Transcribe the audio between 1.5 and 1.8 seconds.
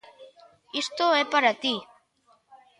ti.